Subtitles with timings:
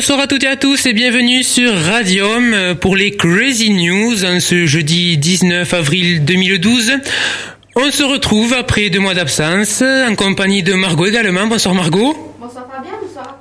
[0.00, 4.24] Bonsoir à toutes et à tous et bienvenue sur Radium euh, pour les Crazy News
[4.24, 6.92] en ce jeudi 19 avril 2012.
[7.76, 11.46] On se retrouve après deux mois d'absence en compagnie de Margot également.
[11.48, 12.16] Bonsoir Margot.
[12.40, 13.40] Bonsoir Fabien, bonsoir.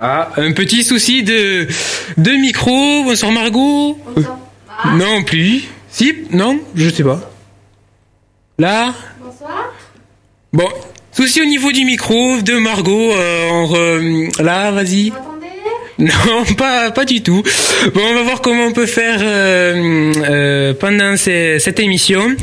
[0.00, 1.66] Ah, un petit souci de,
[2.18, 3.02] de micro.
[3.02, 3.98] Bonsoir Margot.
[4.14, 4.38] Bonsoir.
[4.68, 5.64] Ah, Non plus.
[5.90, 7.32] Si Non Je sais pas.
[8.60, 9.72] Là bonsoir.
[10.52, 10.68] Bon,
[11.10, 13.10] souci au niveau du micro de Margot.
[13.12, 15.12] euh, on re- Là, vas-y.
[15.98, 17.42] Non, pas, pas du tout.
[17.94, 22.34] Bon, on va voir comment on peut faire euh, euh, pendant ces- cette émission.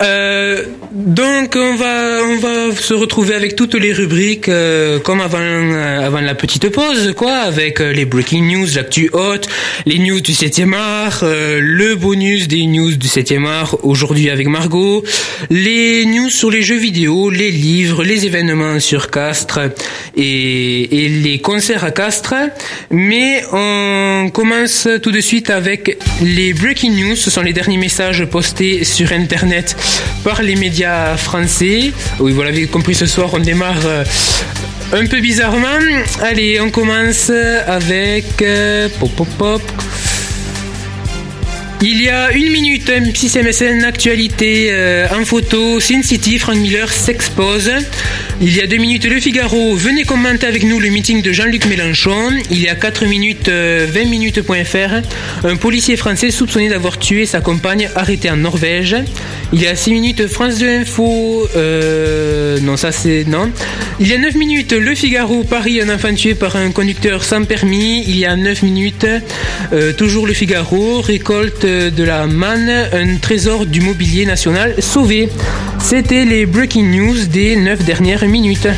[0.00, 5.38] Euh, donc, on va, on va se retrouver avec toutes les rubriques euh, comme avant,
[5.40, 9.48] euh, avant la petite pause, quoi, avec euh, les breaking news, l'actu haute,
[9.84, 15.04] les news du 7e art, le bonus des news du 7e art aujourd'hui avec Margot,
[15.50, 19.60] les news sur les jeux vidéo, les livres, les événements sur Castres
[20.16, 22.34] et, et les concerts à Castres.
[22.90, 27.16] Mais on commence tout de suite avec les breaking news.
[27.16, 29.76] Ce sont les derniers messages postés sur Internet
[30.24, 31.92] par les médias français.
[32.18, 34.04] Oui, vous l'avez compris ce soir, on démarre euh,
[34.92, 35.78] un peu bizarrement.
[36.22, 38.42] Allez, on commence avec...
[38.42, 39.62] euh, pop, pop, pop.
[41.84, 46.56] Il y a une minute, un petit MSN actualité euh, en photo, Sin City, Frank
[46.56, 47.72] Miller s'expose.
[48.40, 51.66] Il y a deux minutes, Le Figaro, venez commenter avec nous le meeting de Jean-Luc
[51.66, 52.30] Mélenchon.
[52.52, 57.40] Il y a 4 minutes, euh, 20 minutes.fr, un policier français soupçonné d'avoir tué sa
[57.40, 58.94] compagne arrêté en Norvège.
[59.52, 63.50] Il y a 6 minutes, France 2 Info, euh, non ça c'est, non.
[64.00, 67.44] Il y a 9 minutes, Le Figaro, Paris, un enfant tué par un conducteur sans
[67.44, 68.02] permis.
[68.08, 69.06] Il y a 9 minutes,
[69.72, 75.28] euh, toujours Le Figaro, récolte de la manne, un trésor du mobilier national sauvé.
[75.78, 78.68] C'était les breaking news des 9 dernières minutes.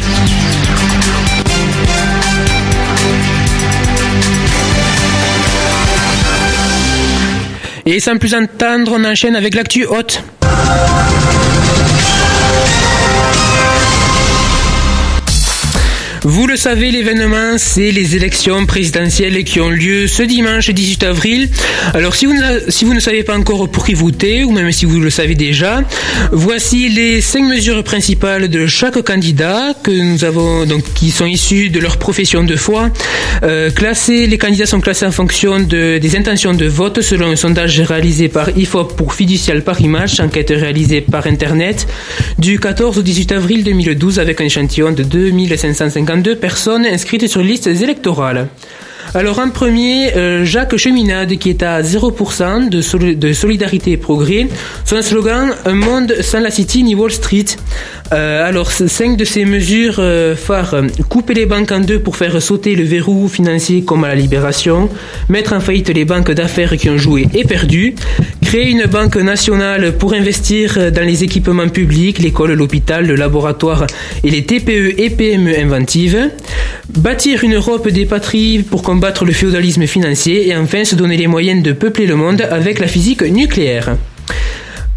[7.87, 10.23] Et sans plus entendre, on enchaîne avec l'actu haute.
[16.27, 21.51] Vous le savez, l'événement, c'est les élections présidentielles qui ont lieu ce dimanche 18 avril.
[21.93, 24.73] Alors, si vous, ne, si vous ne savez pas encore pour qui voter, ou même
[24.73, 25.83] si vous le savez déjà,
[26.33, 31.69] voici les cinq mesures principales de chaque candidat que nous avons, donc, qui sont issues
[31.69, 32.91] de leur profession de foi.
[33.43, 37.37] Euh, classés, les candidats sont classés en fonction de, des intentions de vote selon un
[37.37, 41.87] sondage réalisé par IFOP pour Fiducial Paris enquête réalisée par Internet,
[42.39, 45.03] du 14 au 18 avril 2012 avec un échantillon de
[46.23, 48.49] 2552 personnes inscrites sur listes électorales.
[49.17, 54.49] Alors en premier, euh, Jacques Cheminade qui est à 0% de, de solidarité et progrès.
[54.85, 57.45] Son slogan Un monde sans la City ni Wall Street.
[58.13, 60.75] Euh, alors cinq de ces mesures euh, phares
[61.09, 64.91] couper les banques en deux pour faire sauter le verrou financier comme à la libération,
[65.29, 67.95] mettre en faillite les banques d'affaires qui ont joué et perdu,
[68.43, 73.87] créer une banque nationale pour investir dans les équipements publics, l'école, l'hôpital, le laboratoire
[74.25, 76.31] et les TPE et PME inventives,
[76.97, 81.27] bâtir une Europe des patries pour combattre le féodalisme financier et enfin se donner les
[81.27, 83.97] moyens de peupler le monde avec la physique nucléaire.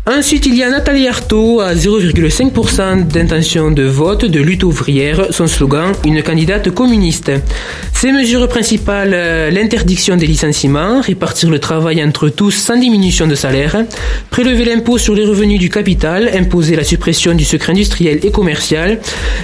[0.10, 5.28] Ensuite, il y a Nathalie Arthaud à 0,5% d'intention de vote de lutte ouvrière.
[5.32, 7.30] Son slogan, une candidate communiste.
[7.94, 13.36] Ses mesures principales, euh, l'interdiction des licenciements, répartir le travail entre tous sans diminution de
[13.36, 13.84] salaire,
[14.30, 19.00] prélever l'impôt sur les revenus du capital, imposer la suppression du secret industriel et commercial,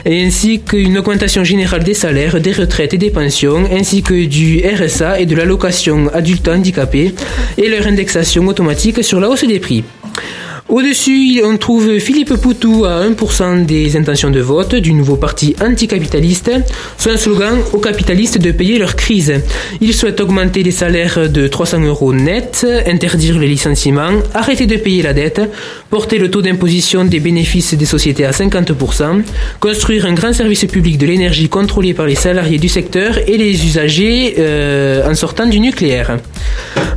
[0.06, 4.64] et ainsi qu'une augmentation générale des salaires, des retraites et des pensions, ainsi que du
[4.66, 7.14] RSA et de l'allocation adulte handicapé,
[7.58, 9.84] et leur indexation automatique sur la hausse des prix.
[10.74, 16.50] Au-dessus, on trouve Philippe Poutou à 1% des intentions de vote du nouveau parti anticapitaliste.
[16.98, 19.36] Son slogan aux capitalistes de payer leur crise.
[19.82, 25.04] Il souhaite augmenter les salaires de 300 euros net, interdire les licenciements, arrêter de payer
[25.04, 25.42] la dette,
[25.92, 29.22] porter le taux d'imposition des bénéfices des sociétés à 50%,
[29.60, 33.64] construire un grand service public de l'énergie contrôlé par les salariés du secteur et les
[33.64, 36.18] usagers euh, en sortant du nucléaire.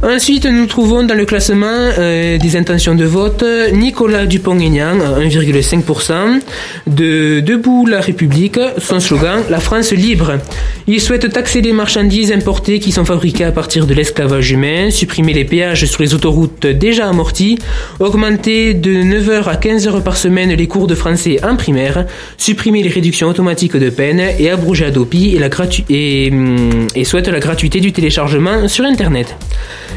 [0.02, 6.40] Ensuite, nous trouvons dans le classement euh, des intentions de vote Nicolas Dupont-Aignan, à 1,5%,
[6.86, 10.38] de Debout la République, son slogan La France libre.
[10.86, 15.32] Il souhaite taxer les marchandises importées qui sont fabriquées à partir de l'esclavage humain, supprimer
[15.32, 17.58] les péages sur les autoroutes déjà amorties,
[17.98, 22.06] augmenter de 9h à 15h par semaine les cours de français en primaire,
[22.38, 25.48] supprimer les réductions automatiques de peine et abroger Adopi et, la
[25.88, 29.36] et souhaite la gratuité du téléchargement sur Internet.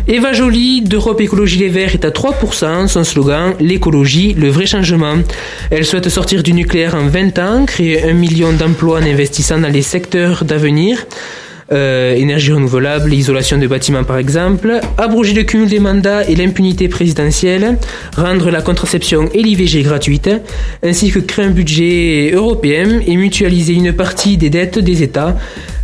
[0.07, 5.15] Eva Joly d'Europe Écologie Les Verts est à 3%, son slogan L'écologie, le vrai changement.
[5.71, 9.71] Elle souhaite sortir du nucléaire en 20 ans, créer un million d'emplois en investissant dans
[9.71, 11.05] les secteurs d'avenir.
[11.71, 16.87] euh, énergie renouvelable, isolation de bâtiments par exemple, abroger le cumul des mandats et l'impunité
[16.87, 17.77] présidentielle,
[18.15, 20.29] rendre la contraception et l'IVG gratuite,
[20.83, 25.37] ainsi que créer un budget européen et mutualiser une partie des dettes des États,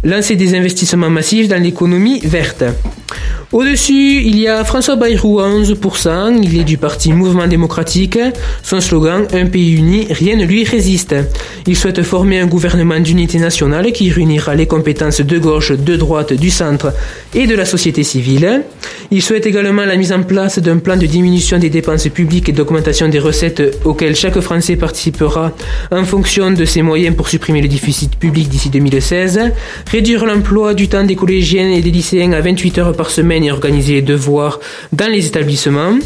[0.06, 2.64] lancer des investissements massifs dans l'économie verte.
[3.52, 8.20] Au-dessus, il y a François Bayrou à 11%, il est du parti Mouvement démocratique.
[8.64, 11.16] Son slogan Un pays uni, rien ne lui résiste.
[11.68, 16.34] Il souhaite former un gouvernement d'unité nationale qui réunira les compétences de gauche, de droite,
[16.34, 16.92] du centre
[17.34, 18.64] et de la société civile.
[19.12, 22.52] Il souhaite également la mise en place d'un plan de diminution des dépenses publiques et
[22.52, 25.54] d'augmentation des recettes auquel chaque Français participera
[25.92, 29.52] en fonction de ses moyens pour supprimer le déficit public d'ici 2016,
[29.96, 33.52] réduire l'emploi du temps des collégiennes et des lycéens à 28 heures par semaine et
[33.52, 34.60] organiser les devoirs
[34.92, 35.98] dans les établissements,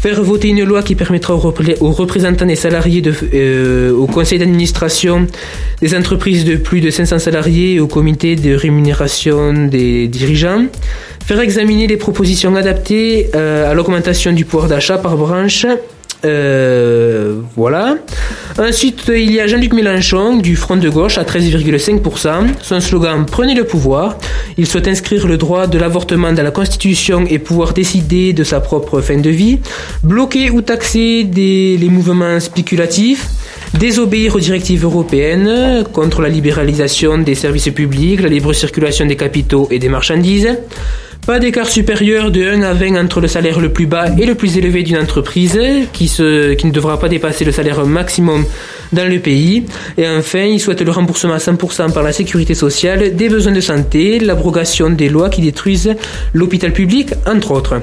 [0.00, 5.26] faire voter une loi qui permettra aux, représentants des salariés de, euh, au conseil d'administration
[5.80, 10.66] des entreprises de plus de 500 salariés et au comité de rémunération des dirigeants,
[11.26, 15.66] faire examiner les propositions adaptées euh, à l'augmentation du pouvoir d'achat par branche
[16.24, 17.96] euh, voilà.
[18.58, 22.28] Ensuite, il y a Jean-Luc Mélenchon du Front de gauche à 13,5%.
[22.62, 24.16] Son slogan Prenez le pouvoir.
[24.56, 28.60] Il souhaite inscrire le droit de l'avortement dans la Constitution et pouvoir décider de sa
[28.60, 29.58] propre fin de vie.
[30.02, 33.28] Bloquer ou taxer les mouvements spéculatifs
[33.78, 39.66] désobéir aux directives européennes contre la libéralisation des services publics, la libre circulation des capitaux
[39.70, 40.56] et des marchandises,
[41.26, 44.34] pas d'écart supérieur de 1 à 20 entre le salaire le plus bas et le
[44.34, 45.58] plus élevé d'une entreprise
[45.92, 48.44] qui, qui ne devra pas dépasser le salaire maximum
[48.92, 49.64] dans le pays.
[49.96, 53.60] Et enfin, il souhaite le remboursement à 100% par la sécurité sociale des besoins de
[53.60, 55.94] santé, l'abrogation des lois qui détruisent
[56.34, 57.80] l'hôpital public, entre autres.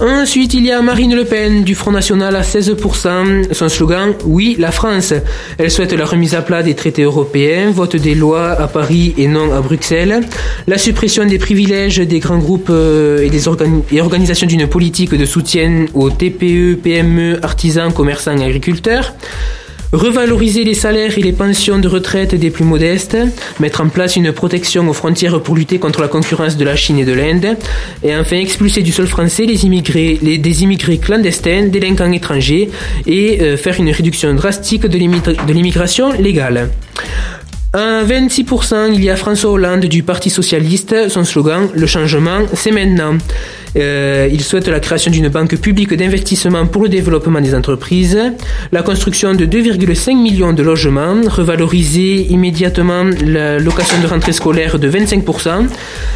[0.00, 3.52] Ensuite, il y a Marine Le Pen du Front National à 16%.
[3.52, 5.12] Son slogan, oui, la France.
[5.58, 9.28] Elle souhaite la remise à plat des traités européens, vote des lois à Paris et
[9.28, 10.20] non à Bruxelles,
[10.66, 15.86] la suppression des privilèges des grands groupes euh, et des organisations d'une politique de soutien
[15.94, 19.14] aux TPE, PME, artisans, commerçants et agriculteurs,
[19.92, 23.16] revaloriser les salaires et les pensions de retraite des plus modestes,
[23.60, 26.98] mettre en place une protection aux frontières pour lutter contre la concurrence de la Chine
[26.98, 27.56] et de l'Inde,
[28.02, 32.70] et enfin expulser du sol français les immigrés, les, des immigrés clandestins, délinquants étrangers,
[33.06, 36.70] et euh, faire une réduction drastique de l'immigration légale.
[37.74, 41.08] À 26%, il y a François Hollande du Parti Socialiste.
[41.08, 43.16] Son slogan, le changement, c'est maintenant.
[43.76, 48.18] Euh, il souhaite la création d'une banque publique d'investissement pour le développement des entreprises,
[48.70, 54.90] la construction de 2,5 millions de logements, revaloriser immédiatement la location de rentrée scolaire de
[54.90, 55.68] 25%,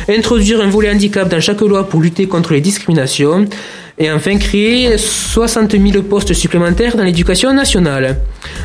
[0.09, 3.47] introduire un volet handicap dans chaque loi pour lutter contre les discriminations,
[3.99, 8.19] et enfin créer 60 000 postes supplémentaires dans l'éducation nationale.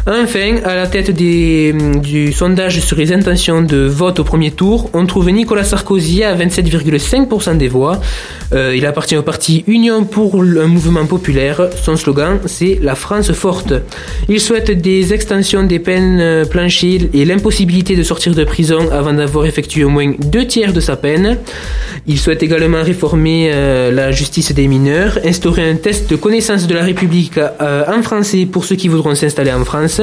[0.08, 4.90] Enfin, à la tête des, du sondage sur les intentions de vote au premier tour,
[4.94, 8.02] on trouve Nicolas Sarkozy à 27,5% des voix.
[8.54, 11.70] Euh, il appartient au parti Union pour un mouvement populaire.
[11.82, 13.74] Son slogan, c'est La France forte.
[14.28, 19.14] Il souhaite des extensions des peines euh, planchées et l'impossibilité de sortir de prison avant
[19.14, 21.38] d'avoir effectué au moins deux tiers de sa peine.
[22.08, 26.74] Il souhaite également réformer euh, la justice des mineurs instaurer un test de connaissance de
[26.74, 30.02] la République euh, en français pour ceux qui voudront s'installer en France,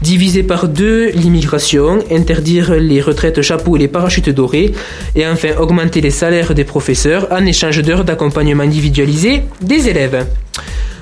[0.00, 4.72] diviser par deux l'immigration, interdire les retraites chapeaux et les parachutes dorés,
[5.14, 10.26] et enfin augmenter les salaires des professeurs en échange d'heures d'accompagnement individualisé des élèves.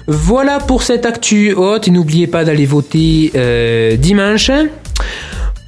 [0.06, 4.50] Voilà pour cette actu haute n'oubliez pas d'aller voter euh, dimanche.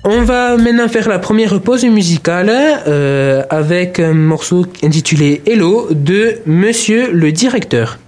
[0.04, 6.40] On va maintenant faire la première pause musicale euh, avec un morceau intitulé Hello de
[6.44, 8.00] Monsieur le directeur.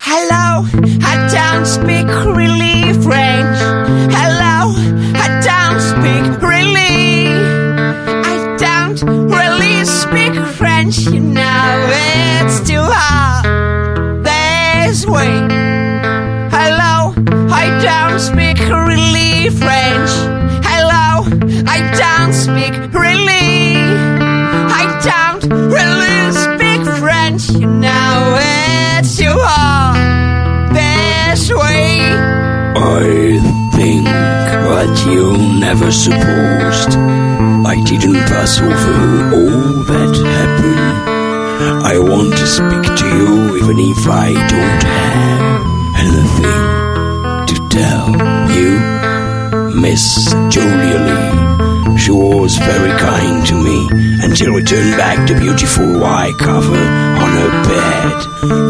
[0.00, 0.64] Hello,
[1.02, 3.58] I don't speak really French.
[4.10, 4.35] Hello,
[35.16, 36.92] you never supposed
[37.74, 38.96] I didn't pass over
[39.38, 40.96] all that happened.
[41.92, 45.62] I want to speak to you even if I don't have
[46.04, 46.62] anything
[47.50, 48.08] to tell
[48.56, 48.70] you,
[49.80, 50.04] Miss
[50.52, 51.96] Julia Lee.
[51.96, 53.78] She was very kind to me
[54.22, 56.82] until we turned back the beautiful white cover
[57.22, 58.16] on her bed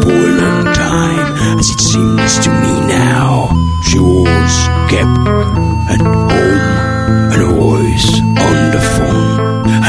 [0.03, 3.49] for a long time, as it seems to me now.
[3.83, 4.53] She was
[4.89, 9.37] kept and home and voice on the phone.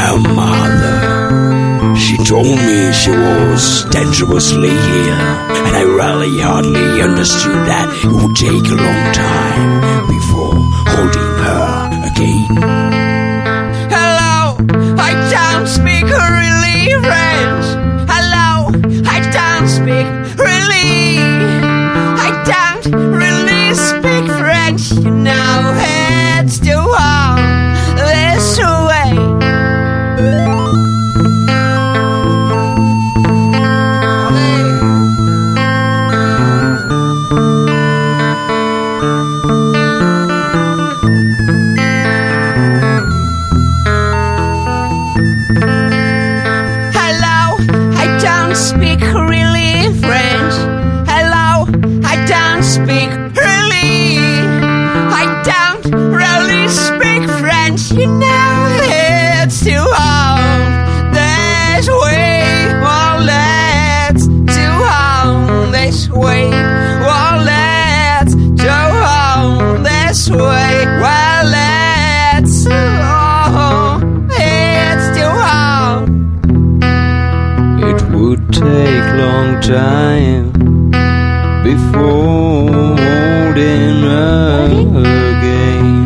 [0.01, 1.95] Her mother.
[1.95, 5.21] She told me she was dangerously ill,
[5.65, 10.55] and I really hardly understood that it would take a long time before
[10.93, 11.63] holding her
[12.09, 12.68] again.
[79.39, 80.51] Long time
[81.63, 84.65] before holding her
[85.33, 86.05] again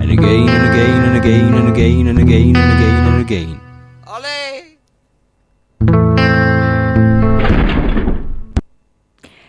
[0.00, 3.50] and again and again and again and again and again and again and again.
[4.06, 4.78] Allez.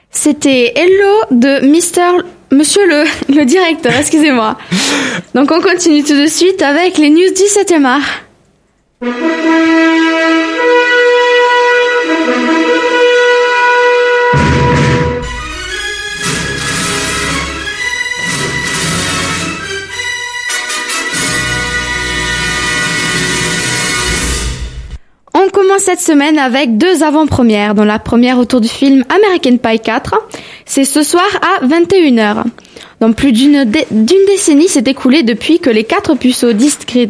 [0.10, 3.04] C'était Hello de Mister Monsieur le,
[3.36, 4.58] le directeur, excusez-moi.
[5.36, 8.24] Donc on continue tout de suite avec les news du 7e art.
[25.60, 30.16] Commence cette semaine avec deux avant-premières, dont la première autour du film American Pie 4.
[30.66, 32.44] C'est ce soir à 21h.
[33.02, 36.52] Donc plus d'une dé- d'une décennie s'est écoulée depuis que les quatre puceaux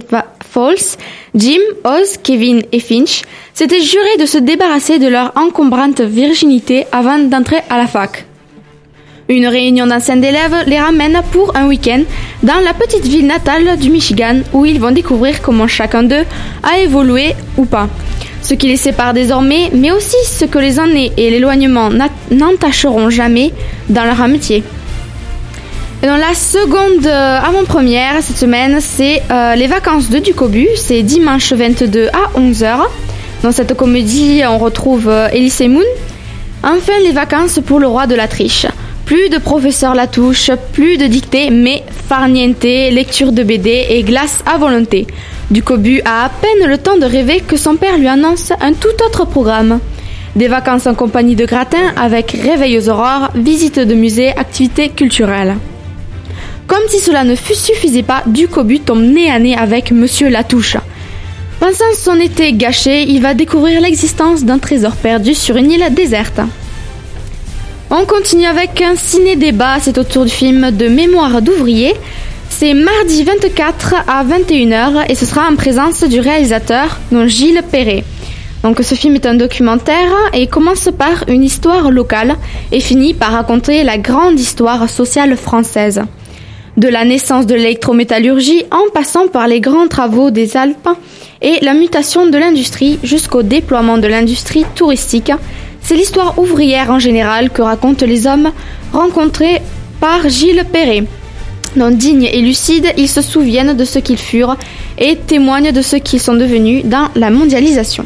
[0.09, 0.97] Va- Falls,
[1.35, 3.21] Jim, Oz, Kevin et Finch,
[3.53, 8.25] s'étaient jurés de se débarrasser de leur encombrante virginité avant d'entrer à la fac.
[9.27, 12.01] Une réunion d'anciens d'élèves les ramène pour un week-end
[12.41, 16.25] dans la petite ville natale du Michigan où ils vont découvrir comment chacun d'eux
[16.63, 17.87] a évolué ou pas.
[18.41, 21.89] Ce qui les sépare désormais, mais aussi ce que les années et l'éloignement
[22.31, 23.51] n'entacheront jamais
[23.89, 24.63] dans leur amitié.
[26.01, 30.65] Et dans la seconde euh, avant-première cette semaine, c'est euh, les vacances de Ducobu.
[30.77, 32.77] C'est dimanche 22 à 11h.
[33.43, 35.83] Dans cette comédie, on retrouve euh, Elise Moon.
[36.63, 38.65] Enfin, les vacances pour le roi de la triche.
[39.05, 44.57] Plus de professeur Latouche, plus de dictée, mais farniente, lecture de BD et glace à
[44.57, 45.05] volonté.
[45.51, 49.03] Ducobu a à peine le temps de rêver que son père lui annonce un tout
[49.03, 49.79] autre programme.
[50.35, 55.55] Des vacances en compagnie de Gratin avec réveil aux aurores, visite de musées, activités culturelles.
[56.67, 60.77] Comme si cela ne suffisait pas, Ducobu tombe nez à nez avec Monsieur Latouche.
[61.59, 66.41] Pensant son été gâché, il va découvrir l'existence d'un trésor perdu sur une île déserte.
[67.89, 71.95] On continue avec un ciné-débat, c'est autour du film de Mémoire d'ouvrier.
[72.49, 78.03] C'est mardi 24 à 21h et ce sera en présence du réalisateur, donc Gilles Perret.
[78.63, 82.35] Donc ce film est un documentaire et commence par une histoire locale
[82.71, 86.01] et finit par raconter la grande histoire sociale française.
[86.75, 90.89] De la naissance de l'électrométallurgie en passant par les grands travaux des Alpes
[91.41, 95.31] et la mutation de l'industrie jusqu'au déploiement de l'industrie touristique,
[95.81, 98.51] c'est l'histoire ouvrière en général que racontent les hommes
[98.91, 99.61] rencontrés
[100.01, 101.05] par Gilles Perret.
[101.75, 104.57] Non dignes et lucides, ils se souviennent de ce qu'ils furent
[104.97, 108.05] et témoignent de ce qu'ils sont devenus dans la mondialisation.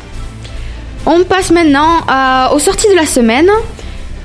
[1.06, 3.50] On passe maintenant à- aux sorties de la semaine.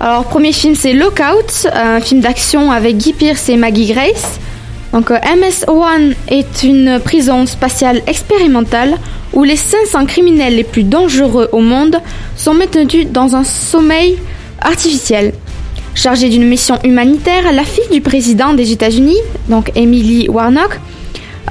[0.01, 4.39] Alors, premier film, c'est Lockout, un film d'action avec Guy Pearce et Maggie Grace.
[4.93, 8.97] Donc, euh, MS-1 est une prison spatiale expérimentale
[9.33, 12.01] où les 500 criminels les plus dangereux au monde
[12.37, 14.19] sont maintenus dans un sommeil
[14.61, 15.33] artificiel.
[15.99, 20.79] Chargée d'une mission humanitaire, la fille du président des États-Unis, donc Emily Warnock,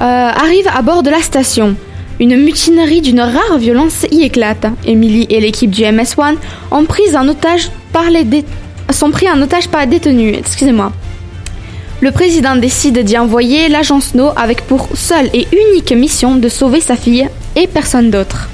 [0.00, 1.76] arrive à bord de la station.
[2.18, 4.64] Une mutinerie d'une rare violence y éclate.
[4.86, 6.36] Emily et l'équipe du MS-1
[6.70, 8.24] ont pris otage par les
[8.90, 10.38] sont pris en otage par les détenus.
[10.38, 10.92] Excusez-moi.
[12.00, 16.80] Le président décide d'y envoyer l'agent Snow avec pour seule et unique mission de sauver
[16.80, 18.48] sa fille et personne d'autre.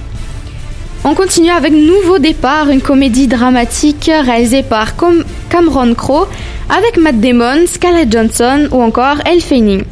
[1.06, 4.94] On continue avec Nouveau Départ, une comédie dramatique réalisée par
[5.50, 6.26] Cameron Crowe
[6.70, 9.84] avec Matt Damon, Scarlett Johansson ou encore Elle Fanning.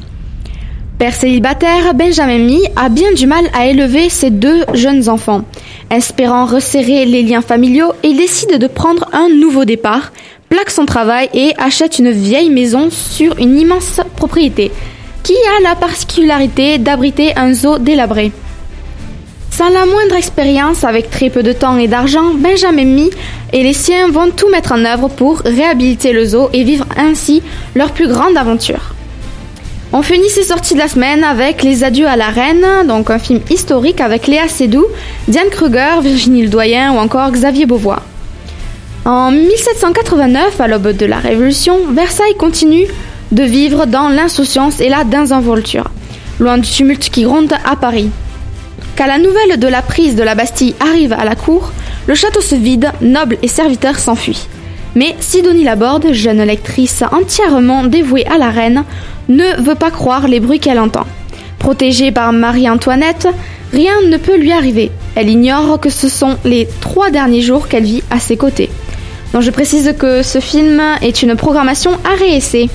[0.99, 5.42] Père célibataire, Benjamin Mee a bien du mal à élever ses deux jeunes enfants.
[5.90, 10.12] Espérant resserrer les liens familiaux, il décide de prendre un nouveau départ,
[10.49, 14.73] plaque son travail et achète une vieille maison sur une immense propriété,
[15.23, 18.33] qui a la particularité d'abriter un zoo délabré.
[19.52, 23.11] Sans la moindre expérience, avec très peu de temps et d'argent, Benjamin Mee
[23.52, 27.42] et les siens vont tout mettre en œuvre pour réhabiliter le zoo et vivre ainsi
[27.75, 28.94] leur plus grande aventure.
[29.92, 33.18] On finit ces sorties de la semaine avec Les Adieux à la Reine, donc un
[33.18, 34.87] film historique avec Léa Seydoux,
[35.28, 38.00] Diane Kruger, Virginie Ledoyen ou encore Xavier Beauvois.
[39.04, 42.87] En 1789, à l'aube de la Révolution, Versailles continue
[43.32, 45.90] de vivre dans l'insouciance et la désinvolture,
[46.40, 48.09] loin du tumulte qui gronde à Paris.
[48.96, 51.72] Quand la nouvelle de la prise de la Bastille arrive à la cour,
[52.06, 54.46] le château se vide, nobles et serviteurs s'enfuient.
[54.94, 58.84] Mais Sidonie Laborde, jeune lectrice entièrement dévouée à la reine,
[59.28, 61.06] ne veut pas croire les bruits qu'elle entend.
[61.58, 63.28] Protégée par Marie-Antoinette,
[63.72, 64.90] rien ne peut lui arriver.
[65.14, 68.68] Elle ignore que ce sont les trois derniers jours qu'elle vit à ses côtés.
[69.38, 72.68] Je précise que ce film est une programmation à réessayer.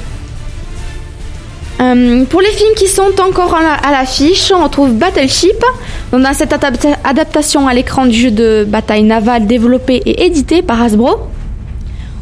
[1.80, 5.64] Euh, pour les films qui sont encore à la- à l'affiche, on retrouve Battleship.
[6.12, 10.62] Donc dans cette adapta- adaptation à l'écran du jeu de bataille navale développé et édité
[10.64, 11.18] par Hasbro,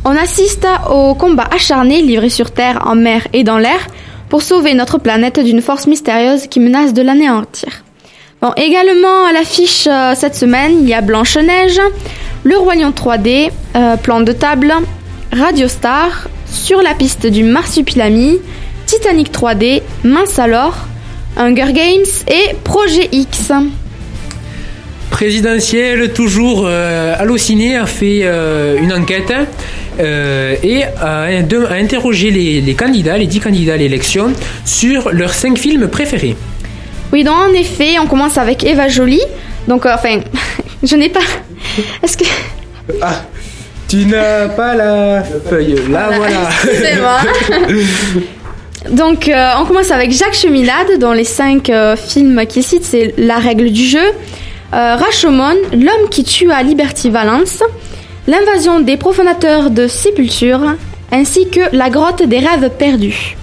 [0.04, 3.80] on assiste au combat acharné livré sur Terre, en mer et dans l'air
[4.30, 7.70] pour sauver notre planète d'une force mystérieuse qui menace de l'anéantir.
[8.42, 11.80] Bon, également à l'affiche euh, cette semaine, il y a Blanche-Neige,
[12.44, 14.74] Le Lion 3D, euh, Plan de table,
[15.32, 18.38] Radio Star, Sur la piste du Marsupilami,
[19.06, 20.74] Titanic 3D, Mince alors,
[21.38, 23.52] Hunger Games et Projet X.
[25.12, 29.32] Présidentielle, toujours euh, Allociné a fait euh, une enquête
[30.00, 34.34] euh, et a, de- a interrogé les, les candidats, les 10 candidats à l'élection,
[34.66, 36.36] sur leurs 5 films préférés.
[37.14, 39.22] Oui, donc en effet, on commence avec Eva Jolie.
[39.68, 40.22] Donc, euh, enfin,
[40.84, 41.20] je n'ai pas.
[42.02, 42.26] Est-ce que.
[43.04, 43.22] Ah,
[43.88, 45.76] tu n'as pas la feuille.
[45.92, 46.50] Là, voilà.
[46.64, 47.20] Excusez-moi.
[48.92, 53.14] Donc, euh, on commence avec Jacques Cheminade, dont les cinq euh, films qu'il cite, c'est
[53.18, 54.00] La règle du jeu,
[54.74, 57.64] euh, Rashomon, L'homme qui tue à Liberty Valence,
[58.28, 60.76] L'invasion des profanateurs de sépulture,
[61.12, 63.36] ainsi que La grotte des rêves perdus.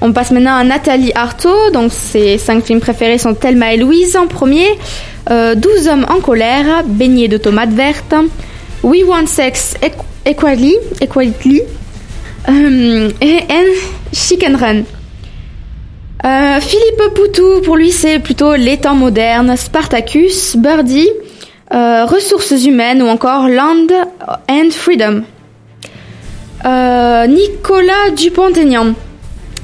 [0.00, 4.16] On passe maintenant à Nathalie Arthaud, donc ses cinq films préférés sont Thelma et Louise
[4.16, 4.66] en premier,
[5.30, 8.14] euh, 12 hommes en colère, Baignés de tomates vertes,
[8.82, 11.62] We Want Sex Equ- Equally, Equality,
[12.48, 13.72] euh, and
[14.12, 14.82] Chicken Run.
[16.24, 21.10] Euh, Philippe Poutou, pour lui, c'est plutôt les temps modernes, Spartacus, Birdie,
[21.74, 23.88] euh, Ressources humaines ou encore Land
[24.48, 25.22] and Freedom.
[26.64, 28.94] Euh, Nicolas Dupont-Aignan.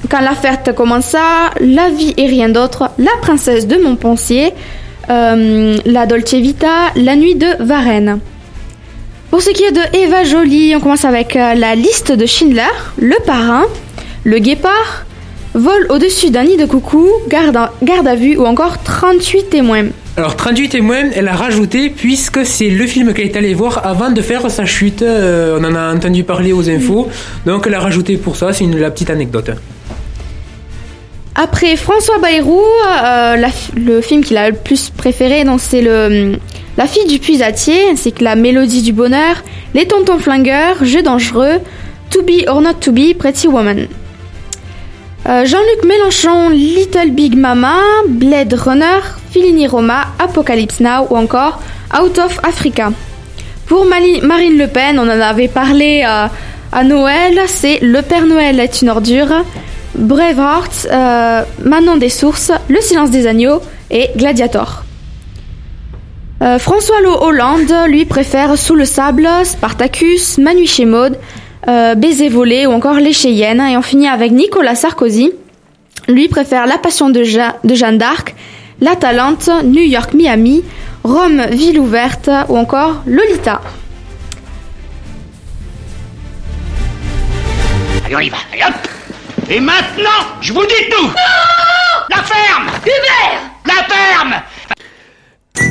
[0.09, 4.53] Quand la fête commença, La vie et rien d'autre, La princesse de Montpensier,
[5.09, 8.19] euh, La Dolce Vita, La nuit de Varennes.
[9.29, 12.63] Pour ce qui est de Eva Jolie, on commence avec euh, la liste de Schindler,
[12.99, 13.65] Le Parrain,
[14.23, 15.05] Le Guépard,
[15.53, 19.85] Vol au-dessus d'un nid de coucou, garde à, garde à vue ou encore 38 témoins.
[20.17, 24.09] Alors 38 témoins, elle a rajouté puisque c'est le film qu'elle est allée voir avant
[24.11, 25.01] de faire sa chute.
[25.01, 27.07] euh, on en a entendu parler aux infos,
[27.45, 28.51] donc elle a rajouté pour ça.
[28.51, 29.51] C'est une la petite anecdote.
[31.35, 36.37] Après François Bayrou, euh, la le film qu'il a le plus préféré, c'est le
[36.79, 41.59] La fille du puisatier, ainsi que La mélodie du bonheur, Les tontons flingueurs, Jeux dangereux,
[42.11, 43.87] To be or not to be, Pretty Woman.
[45.27, 47.75] Euh, Jean-Luc Mélenchon, Little Big Mama,
[48.07, 51.59] Blade Runner, Fellini Roma, Apocalypse Now ou encore
[52.01, 52.93] Out of Africa.
[53.67, 56.27] Pour Marine Le Pen, on en avait parlé euh,
[56.71, 59.43] à Noël, c'est Le Père Noël est une ordure,
[59.95, 63.59] Braveheart, euh, Manon des Sources, Le Silence des Agneaux
[63.91, 64.85] et Gladiator.
[66.41, 71.17] Euh, François Hollande, lui, préfère Sous le sable, Spartacus, Manu chez Maud,
[71.67, 73.61] euh, Baiser volé ou encore Les Cheyennes.
[73.61, 75.31] Et on finit avec Nicolas Sarkozy.
[76.07, 78.35] Lui préfère La Passion de, Ja- de Jeanne d'Arc,
[78.79, 80.63] La Talente, New York, Miami,
[81.03, 83.61] Rome, Ville ouverte ou encore Lolita.
[88.05, 88.37] Allez, on y va.
[88.53, 88.73] Allez, hop
[89.49, 90.09] Et maintenant,
[90.41, 91.09] je vous dis tout
[92.09, 94.41] La ferme Hubert La ferme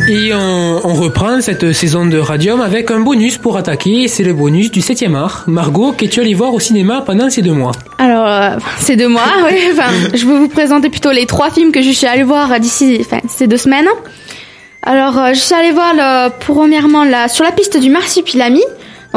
[0.08, 4.08] Et on, reprend cette saison de Radium avec un bonus pour attaquer.
[4.08, 5.44] C'est le bonus du 7e art.
[5.46, 7.72] Margot, qu'es-tu allé voir au cinéma pendant ces deux mois?
[7.98, 9.58] Alors, euh, c'est deux mois, oui.
[10.14, 13.20] Je vais vous présenter plutôt les trois films que je suis allée voir d'ici enfin,
[13.28, 13.88] ces deux semaines.
[14.82, 15.94] Alors, euh, je suis allée voir
[16.40, 18.62] premièrement sur la piste du Marsupilami.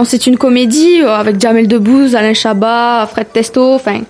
[0.06, 4.02] C'est une comédie euh, avec Jamel Debbouze, Alain Chabat, Fred Testo, enfin,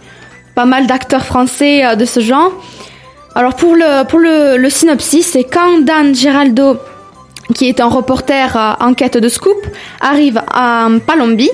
[0.55, 2.53] pas mal d'acteurs français euh, de ce genre.
[3.33, 6.77] Alors pour le, synopsis, c'est quand Dan Giraldo,
[7.55, 9.55] qui est un reporter euh, en quête de scoop,
[10.01, 11.49] arrive à Palombi,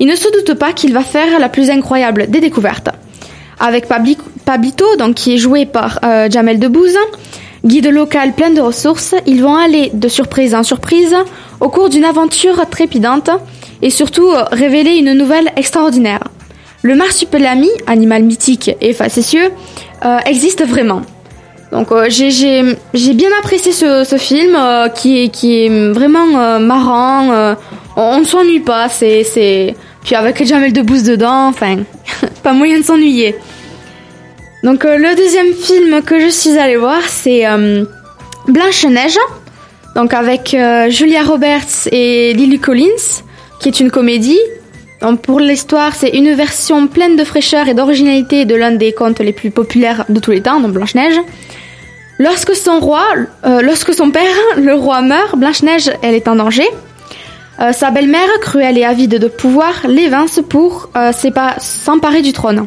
[0.00, 2.88] il ne se doute pas qu'il va faire la plus incroyable des découvertes.
[3.60, 6.96] Avec Pabli- Pablito, qui est joué par euh, Jamel Debbouze,
[7.64, 11.14] guide local plein de ressources, ils vont aller de surprise en surprise
[11.60, 13.30] au cours d'une aventure trépidante
[13.82, 16.24] et surtout euh, révéler une nouvelle extraordinaire.
[16.82, 19.50] Le marsupilami, animal mythique et facétieux,
[20.26, 21.02] existe vraiment.
[21.72, 26.58] Donc euh, j'ai- bien apprécié ce, ce film euh, qui, est, qui est vraiment euh,
[26.58, 27.30] marrant.
[27.32, 27.54] euh,
[27.96, 28.88] on, ne s'ennuie pas.
[28.88, 31.76] C'est puis avec Jamel Debbouze dedans, enfin
[32.42, 33.36] pas moyen de s'ennuyer.
[34.64, 37.84] Donc le deuxième film que je suis allée voir c'est euh,
[38.46, 39.18] Blanche Neige.
[39.94, 40.56] Donc avec
[40.90, 43.22] Julia Roberts et Lily Collins,
[43.60, 44.38] qui est une comédie.
[45.22, 49.32] Pour l'histoire, c'est une version pleine de fraîcheur et d'originalité de l'un des contes les
[49.32, 51.14] plus populaires de tous les temps, donc Blanche-Neige.
[52.18, 53.04] Lorsque son roi,
[53.46, 56.66] euh, lorsque son père, le roi meurt, Blanche-Neige, elle est en danger.
[57.60, 61.12] Euh, sa belle-mère, cruelle et avide de pouvoir, l'évince pour euh,
[61.58, 62.66] s'emparer du trône.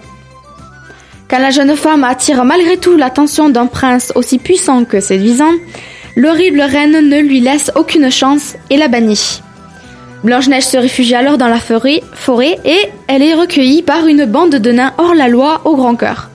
[1.30, 5.54] Quand la jeune femme attire malgré tout l'attention d'un prince aussi puissant que séduisant,
[6.16, 9.42] l'horrible reine ne lui laisse aucune chance et la bannit.
[10.24, 14.52] Blanche-Neige se réfugie alors dans la forêt, forêt et elle est recueillie par une bande
[14.56, 16.30] de nains hors la loi au grand cœur.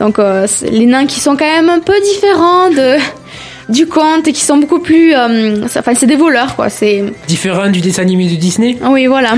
[0.00, 2.96] Donc euh, les nains qui sont quand même un peu différents de
[3.72, 7.02] du conte et qui sont beaucoup plus euh, ça- enfin c'est des voleurs quoi, c'est
[7.26, 8.76] Différent du dessin animé de Disney?
[8.88, 9.34] oui, voilà.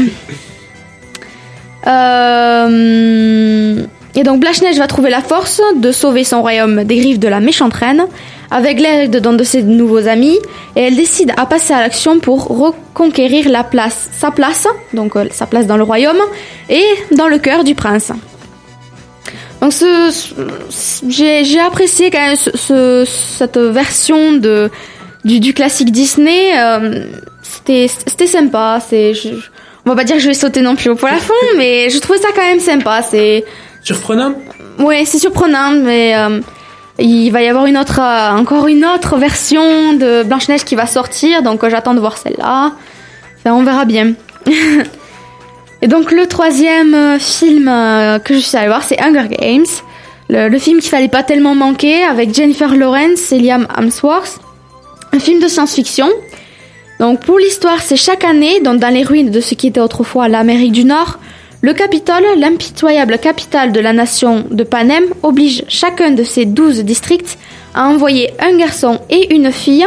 [1.86, 3.84] Euh,
[4.18, 7.38] Et donc Blanche-Neige va trouver la force de sauver son royaume des griffes de la
[7.38, 8.04] méchante reine
[8.50, 10.36] avec l'aide d'un de ses nouveaux amis
[10.74, 15.26] et elle décide à passer à l'action pour reconquérir la place, sa place, donc euh,
[15.30, 16.18] sa place dans le royaume
[16.68, 18.10] et dans le cœur du prince.
[19.60, 20.10] Donc ce,
[20.68, 24.68] ce- j'ai apprécié quand même ce- ce- cette version de
[25.24, 26.58] du, du classique Disney.
[26.58, 27.04] euh,
[27.42, 28.80] c'était sympa.
[28.90, 29.28] Je-
[29.86, 32.18] on va pas dire que je vais sauter non plus au plafond, mais je trouvais
[32.18, 33.02] ça quand même sympa.
[33.08, 33.44] C'est
[33.88, 34.34] Surprenant
[34.80, 36.40] ouais, c'est surprenant, mais euh,
[36.98, 40.74] il va y avoir une autre, euh, encore une autre version de Blanche Neige qui
[40.74, 42.72] va sortir, donc euh, j'attends de voir celle-là.
[43.38, 44.12] Enfin, on verra bien.
[45.80, 47.64] Et donc le troisième film
[48.24, 49.64] que je suis allée voir, c'est Hunger Games,
[50.28, 54.38] le, film qu'il fallait pas tellement manquer avec Jennifer Lawrence et Liam Hemsworth,
[55.14, 56.10] un film de science-fiction.
[57.00, 60.72] Donc pour l'histoire, c'est chaque année, dans les ruines de ce qui était autrefois l'Amérique
[60.72, 61.18] du Nord,
[61.60, 67.36] le Capitole, l'impitoyable capitale de la nation de Panem, oblige chacun de ses douze districts
[67.74, 69.86] à envoyer un garçon et une fille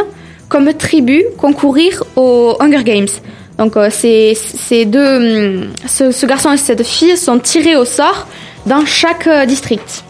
[0.50, 3.08] comme tribu concourir aux Hunger Games.
[3.56, 8.26] Donc euh, ces, deux, hum, ce, ce garçon et cette fille sont tirés au sort
[8.66, 10.04] dans chaque euh, district.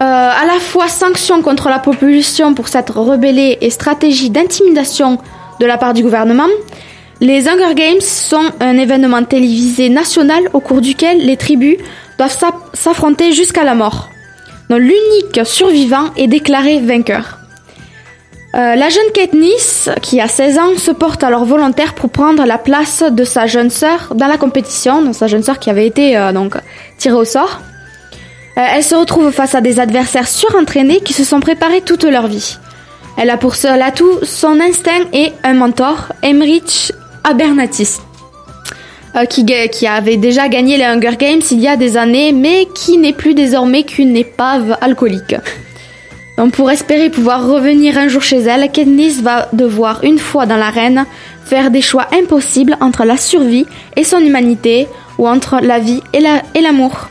[0.00, 5.18] Euh, à la fois sanctions contre la population pour s'être rebellée et stratégie d'intimidation
[5.60, 6.46] de la part du gouvernement,
[7.20, 11.76] les Hunger Games sont un événement télévisé national au cours duquel les tribus
[12.16, 14.08] doivent s'aff- s'affronter jusqu'à la mort.
[14.70, 17.38] Donc, L'unique survivant est déclaré vainqueur.
[18.54, 22.56] Euh, la jeune Katniss, qui a 16 ans, se porte alors volontaire pour prendre la
[22.58, 26.16] place de sa jeune sœur dans la compétition, donc sa jeune sœur qui avait été
[26.16, 26.54] euh, donc
[26.98, 27.60] tirée au sort.
[28.56, 32.26] Euh, elle se retrouve face à des adversaires surentraînés qui se sont préparés toute leur
[32.26, 32.56] vie.
[33.18, 36.92] Elle a pour seul atout son instinct et un mentor, Emmerich
[37.24, 37.98] Abernatis,
[39.16, 42.98] euh, qui, avait déjà gagné les Hunger Games il y a des années, mais qui
[42.98, 45.36] n'est plus désormais qu'une épave alcoolique.
[46.36, 50.56] Donc pour espérer pouvoir revenir un jour chez elle, Katniss va devoir, une fois dans
[50.56, 51.04] l'arène,
[51.44, 54.86] faire des choix impossibles entre la survie et son humanité,
[55.18, 57.08] ou entre la vie et la- et l'amour.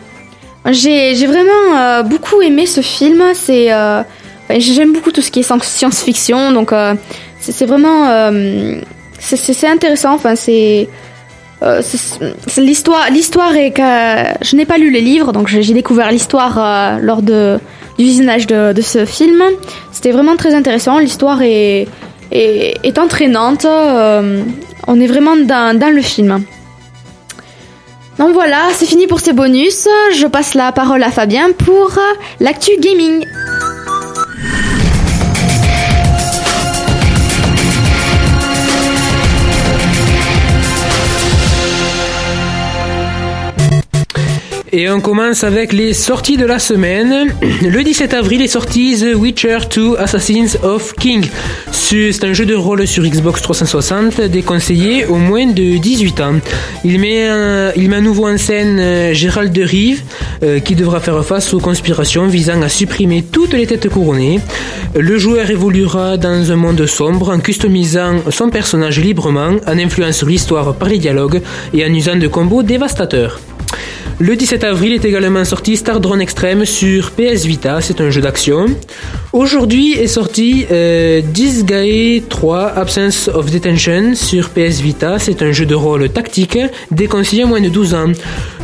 [0.69, 3.21] J'ai vraiment euh, beaucoup aimé ce film.
[3.49, 4.03] Euh,
[4.49, 6.71] j'aime beaucoup tout ce qui est science-fiction, donc
[7.39, 8.05] c'est vraiment
[9.19, 10.13] c'est- intéressant.
[10.13, 10.87] Enfin c'est
[11.63, 13.81] euh, c'est- l'histoire l'histoire est que
[14.45, 17.57] je n'ai pas lu les livres, donc j'ai découvert l'histoire euh, lors du
[17.97, 19.41] visionnage de, ce film.
[19.91, 20.99] C'était vraiment très intéressant.
[20.99, 21.87] L'histoire est,
[22.31, 23.65] est entraînante.
[23.65, 24.43] euh,
[24.87, 26.43] on est vraiment dans dans le film.
[28.19, 29.87] Donc voilà, c'est fini pour ces bonus.
[30.13, 31.91] Je passe la parole à Fabien pour
[32.39, 33.25] l'actu gaming.
[44.79, 47.33] Et on commence avec les sorties de la semaine.
[47.63, 51.25] Le 17 avril est sorti The Witcher 2 Assassins of King.
[51.71, 56.35] C'est un jeu de rôle sur Xbox 360 déconseillé au moins de 18 ans.
[56.85, 60.03] Il met, à nouveau en scène euh, Gérald de Rive
[60.43, 64.39] euh, qui devra faire face aux conspirations visant à supprimer toutes les têtes couronnées.
[64.95, 70.27] Le joueur évoluera dans un monde sombre en customisant son personnage librement, en influant sur
[70.27, 71.41] l'histoire par les dialogues
[71.73, 73.39] et en usant de combos dévastateurs.
[74.19, 78.19] Le 17 avril est également sorti Star Drone Extreme sur PS Vita, c'est un jeu
[78.19, 78.65] d'action.
[79.31, 85.67] Aujourd'hui est sorti euh, Disgaea 3 Absence of Detention sur PS Vita, c'est un jeu
[85.67, 86.57] de rôle tactique
[86.89, 88.11] déconseillé à moins de 12 ans.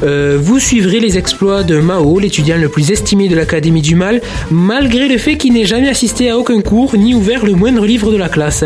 [0.02, 4.22] Euh, vous suivrez les exploits de Mao, l'étudiant le plus estimé de l'Académie du Mal,
[4.50, 8.12] malgré le fait qu'il n'ait jamais assisté à aucun cours ni ouvert le moindre livre
[8.12, 8.64] de la classe.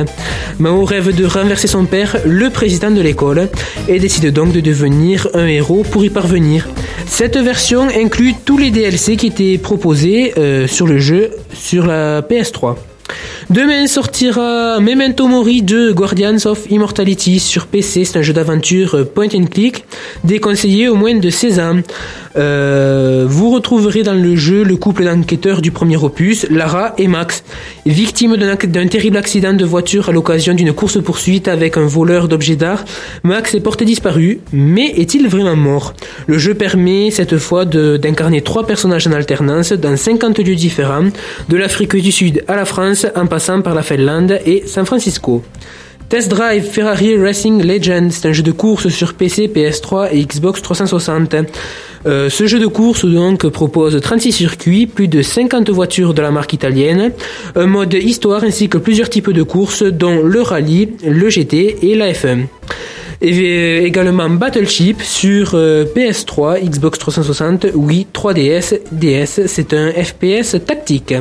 [0.58, 3.50] Mao rêve de renverser son père, le président de l'école,
[3.90, 6.70] et décide donc de devenir un héros pour y parvenir.
[7.06, 12.22] Cette version inclut tous les DLC qui étaient proposés euh, sur le jeu sur la
[12.22, 12.76] PS3.
[13.50, 18.04] Demain sortira Memento Mori 2 Guardians of Immortality sur PC.
[18.04, 19.86] C'est un jeu d'aventure euh, point and click
[20.26, 21.80] déconseillé au moins de 16 ans.
[22.38, 27.44] Euh, vous retrouverez dans le jeu le couple d'enquêteurs du premier opus, Lara et Max.
[27.86, 32.86] Victime d'un terrible accident de voiture à l'occasion d'une course-poursuite avec un voleur d'objets d'art,
[33.24, 35.94] Max est porté disparu, mais est-il vraiment mort?
[36.28, 41.10] Le jeu permet cette fois d'incarner trois personnages en alternance dans 50 lieux différents,
[41.50, 45.44] de l'Afrique du Sud à la France en passant par la Finlande et San Francisco.
[46.10, 50.62] Test Drive Ferrari Racing Legend, c'est un jeu de course sur PC, PS3 et Xbox
[50.62, 51.36] 360.
[52.08, 56.32] Euh, ce jeu de course donc propose 36 circuits, plus de 50 voitures de la
[56.32, 57.12] marque italienne,
[57.56, 61.96] un mode histoire ainsi que plusieurs types de courses dont le rallye, le GT et
[61.96, 62.46] la F1.
[63.22, 70.56] Et euh, également Battleship sur euh, PS3, Xbox 360, Wii, 3DS, DS, c'est un FPS
[70.66, 71.16] tactique.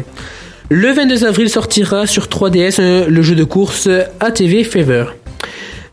[0.69, 3.89] Le 22 avril sortira sur 3DS euh, le jeu de course
[4.21, 5.07] ATV Fever.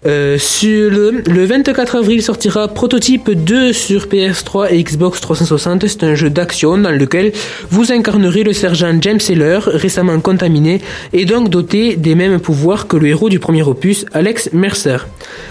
[0.06, 5.88] Euh, sur le, le 24 avril sortira Prototype 2 sur PS3 et Xbox 360.
[5.88, 7.32] C'est un jeu d'action dans lequel
[7.70, 10.82] vous incarnerez le sergent James Saylor, récemment contaminé
[11.14, 14.98] et donc doté des mêmes pouvoirs que le héros du premier opus, Alex Mercer.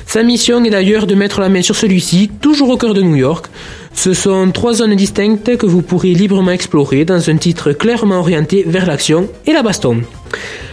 [0.07, 3.17] Sa mission est d'ailleurs de mettre la main sur celui-ci, toujours au cœur de New
[3.17, 3.47] York.
[3.95, 8.65] Ce sont trois zones distinctes que vous pourrez librement explorer dans un titre clairement orienté
[8.67, 10.03] vers l'action et la baston.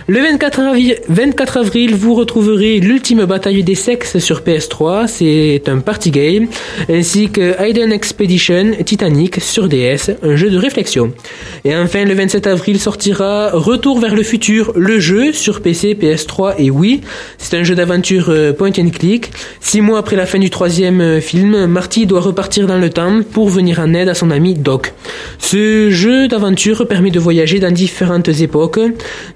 [0.10, 5.82] Le 24 avril, 24 avril, vous retrouverez l'ultime bataille des sexes sur PS3, c'est un
[5.82, 6.48] party game,
[6.89, 11.13] ainsi que Hidden Expedition Titanic sur DS, un jeu de réflexion.
[11.63, 16.56] Et enfin, le 27 avril sortira Retour vers le futur, le jeu sur PC, PS3
[16.58, 17.02] et Wii.
[17.38, 19.30] C'est un jeu d'aventure euh, point and click.
[19.60, 23.22] Six mois après la fin du troisième euh, film, Marty doit repartir dans le temps
[23.32, 24.91] pour venir en aide à son ami Doc.
[25.38, 28.80] Ce jeu d'aventure permet de voyager dans différentes époques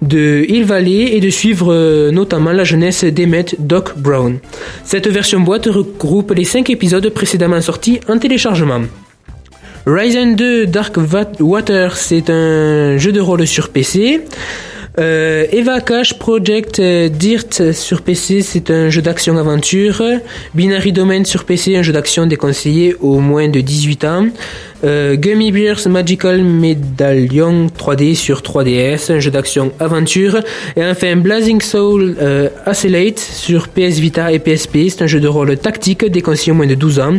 [0.02, 4.40] de Et de suivre euh, notamment la jeunesse d'Emmett Doc Brown.
[4.86, 8.82] Cette version boîte regroupe les 5 épisodes précédemment sortis en téléchargement.
[9.86, 10.98] Ryzen 2 Dark
[11.42, 14.22] Water, c'est un jeu de rôle sur PC.
[15.00, 20.04] Euh, Eva Cash Project euh, Dirt sur PC, c'est un jeu d'action-aventure.
[20.54, 24.28] Binary Domain sur PC, un jeu d'action déconseillé au moins de 18 ans.
[24.84, 30.40] Euh, Gummy Bears Magical Medallion 3D sur 3DS, un jeu d'action-aventure.
[30.76, 35.28] Et enfin Blazing Soul euh, Accelate sur PS Vita et PSP, c'est un jeu de
[35.28, 37.18] rôle tactique déconseillé au moins de 12 ans,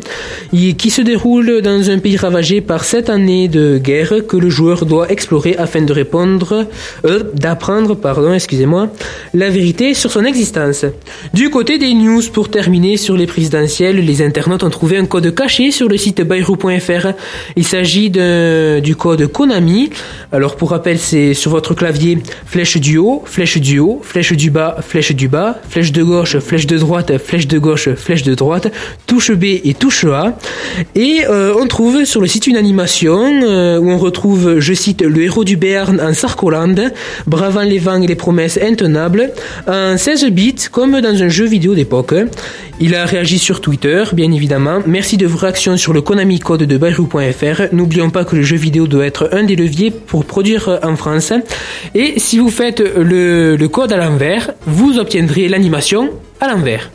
[0.53, 4.51] et qui se déroule dans un pays ravagé par sept années de guerre que le
[4.51, 6.67] joueur doit explorer afin de répondre,
[7.07, 7.23] euh,
[7.65, 8.89] d'apprendre, pardon, excusez-moi,
[9.33, 10.85] la vérité sur son existence.
[11.33, 15.35] Du côté des news, pour terminer sur les présidentielles, les internautes ont trouvé un code
[15.35, 17.07] caché sur le site bayrou.fr.
[17.57, 19.89] Il s'agit du code Konami.
[20.31, 24.51] Alors pour rappel, c'est sur votre clavier flèche du haut, flèche du haut, flèche du
[24.51, 28.35] bas, flèche du bas, flèche de gauche, flèche de droite, flèche de gauche, flèche de
[28.35, 28.71] droite,
[29.07, 30.37] touche B et touche A.
[30.95, 35.01] Et euh, on trouve sur le site une animation euh, où on retrouve, je cite,
[35.01, 36.91] le héros du Béarn en Sarkoland,
[37.55, 39.31] bravant les vents et les promesses intenables,
[39.69, 42.15] en 16 bits comme dans un jeu vidéo d'époque.
[42.81, 44.81] Il a réagi sur Twitter, bien évidemment.
[44.87, 47.73] Merci de vos réactions sur le Konami Code de Bayrou.fr.
[47.73, 51.33] N'oublions pas que le jeu vidéo doit être un des leviers pour produire en France.
[51.95, 56.91] Et si vous faites le, le code à l'envers, vous obtiendrez l'animation à l'envers.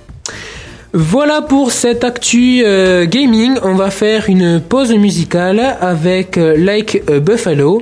[0.91, 3.57] Voilà pour cette actu euh, gaming.
[3.61, 7.81] On va faire une pause musicale avec euh, Like a Buffalo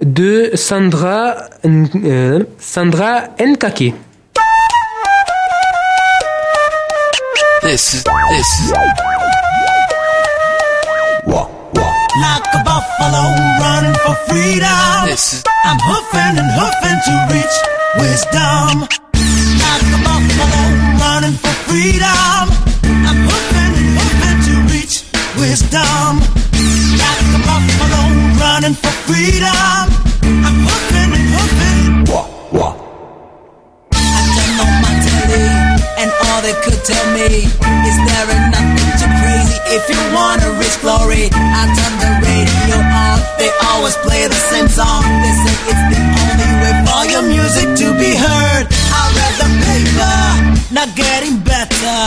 [0.00, 3.94] de Sandra euh, Sandra Nkake.
[7.62, 8.72] This is this is
[12.20, 13.22] like a buffalo
[13.60, 14.66] running for freedom.
[15.64, 17.56] I'm hoofing and hoofing to reach
[18.00, 18.88] wisdom.
[19.62, 20.62] Like a buffalo
[20.98, 22.44] running for freedom.
[23.08, 25.04] I'm hoofing and hoofing to reach
[25.36, 26.10] wisdom.
[27.00, 28.02] Like a buffalo
[28.40, 29.84] running for freedom.
[30.46, 31.17] I'm hoofing
[36.28, 37.48] all they could tell me
[37.88, 41.28] is there nothing too crazy if you wanna reach glory.
[41.32, 45.02] I turn the radio on, they always play the same song.
[45.24, 48.64] They say it's the only way for your music to be heard.
[48.68, 50.16] I read the paper,
[50.74, 51.98] not getting better.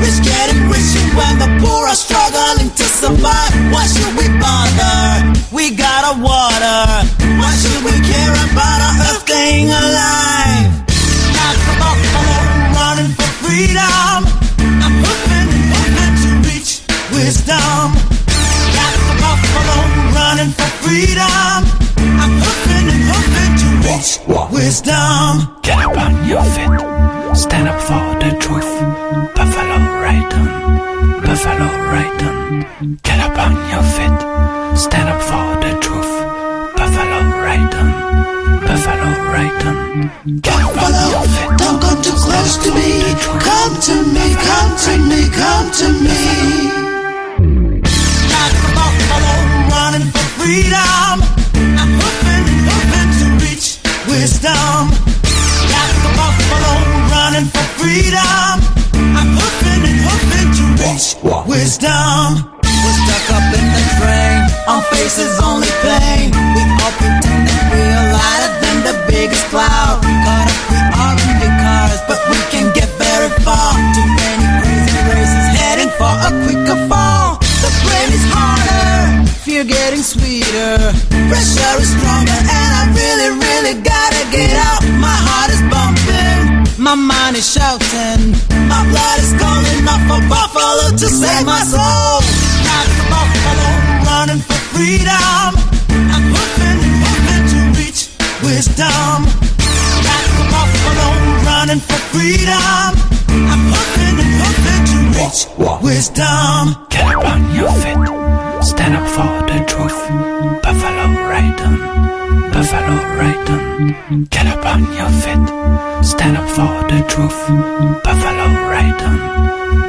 [0.00, 3.52] Rich getting richer when the poor are struggling to survive.
[3.72, 5.34] Why should we bother?
[5.50, 6.80] We got a water.
[7.40, 10.70] Why should we care about our earth staying alive?
[11.36, 12.36] Like a buffalo
[12.76, 14.20] running for freedom.
[14.84, 16.72] I'm hoofing and hoofing to reach
[17.16, 17.84] wisdom.
[18.76, 19.78] Like a buffalo
[20.16, 21.60] running for freedom.
[22.22, 24.10] I'm hoofing and hoofing to reach
[24.52, 25.48] wisdom.
[25.62, 26.76] Get up on your feet.
[27.36, 28.72] Stand up for the truth.
[29.36, 30.46] Buffalo Raiden.
[31.24, 33.00] Buffalo Raiden.
[33.02, 34.18] Get up on your feet.
[34.84, 36.37] Stand up for the truth.
[37.48, 37.88] Buffalo Raiden.
[38.66, 40.10] Buffalo Raiden.
[40.42, 41.56] Get up on your feet.
[41.56, 42.90] Don't go too close to me.
[43.40, 46.20] Come to me, come to me, come to me.
[48.34, 49.34] Like a buffalo
[49.72, 51.14] running for freedom.
[51.80, 53.80] I'm hoofing and hoofing to reach
[54.12, 54.92] wisdom.
[55.72, 56.74] Like a buffalo
[57.08, 58.52] running for freedom.
[59.16, 61.16] I'm hoofing and hoofing to reach
[61.48, 62.44] wisdom.
[62.60, 64.27] We're stuck up in the train.
[64.68, 66.28] Our faces only pain.
[66.28, 70.04] We all pretend that we're lighter than the biggest cloud.
[70.04, 73.72] Caught up, we are in the cars, but we can get very far.
[73.96, 77.40] Too many crazy races heading for a quicker fall.
[77.64, 80.92] The brain is harder, fear getting sweeter.
[81.32, 84.84] Pressure is stronger, and I really, really gotta get out.
[85.00, 88.36] My heart is bumping, my mind is shouting.
[88.68, 92.20] My blood is calling out for Buffalo to save my soul.
[92.68, 93.68] A buffalo
[94.04, 95.50] running for freedom.
[96.14, 98.00] I'm hoofing and hoofing to reach
[98.46, 99.16] wisdom.
[100.06, 101.08] Like a buffalo
[101.46, 102.90] running for freedom.
[103.52, 105.40] I'm hoofing and hoofing to reach
[105.82, 106.62] wisdom.
[106.94, 107.98] Get up on your feet.
[108.70, 109.98] Stand up for the truth.
[110.62, 111.74] Buffalo Raiden.
[112.58, 114.28] Buffalo Raiden.
[114.30, 115.46] Get up on your feet.
[116.04, 117.38] Stand up for the truth.
[118.02, 119.14] Buffalo Raiden.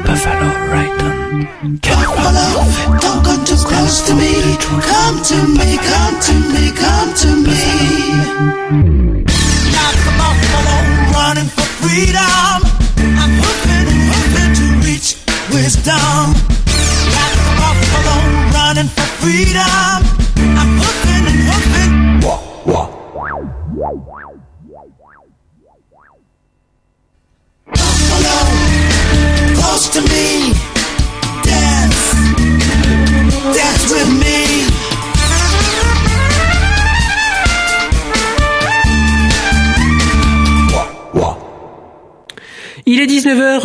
[0.06, 1.80] Buffalo Raiden.
[1.82, 3.00] Get up on your feet.
[3.02, 4.54] Don't go too close to me.
[4.86, 7.62] Come to me, come to me, come to me.
[9.74, 10.76] Like a buffalo
[11.10, 12.54] running for freedom.
[13.18, 15.18] I'm hoofing and hoofing to reach
[15.50, 16.38] wisdom.
[17.18, 18.16] Like a buffalo
[18.54, 20.06] running for freedom.
[20.54, 22.50] I'm hoofing and hoofing.
[22.66, 24.29] Buffalo,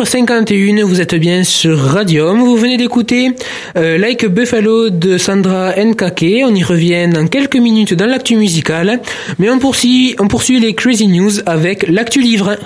[0.06, 3.32] 19h51, vous êtes bien sur Radium, vous venez d'écouter
[3.76, 9.00] euh, Like Buffalo de Sandra Nkake, on y revient dans quelques minutes dans l'actu musicale,
[9.40, 12.56] mais on poursuit, on poursuit les Crazy News avec l'actu livre.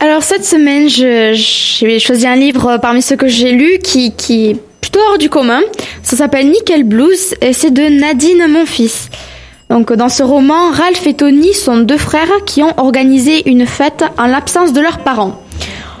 [0.00, 4.56] Alors cette semaine, j'ai choisi un livre parmi ceux que j'ai lus qui, qui est
[4.80, 5.60] plutôt hors du commun.
[6.02, 9.10] Ça s'appelle Nickel Blues et c'est de Nadine Monfils.
[9.70, 14.04] Donc dans ce roman, Ralph et Tony sont deux frères qui ont organisé une fête
[14.16, 15.42] en l'absence de leurs parents.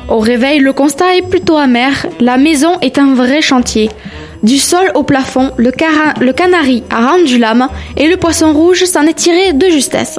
[0.08, 2.06] Au réveil, le constat est plutôt amer.
[2.18, 3.90] La maison est un vrai chantier.
[4.42, 9.14] Du sol au plafond, le, canari a rendu l'âme et le poisson rouge s'en est
[9.14, 10.18] tiré de justesse.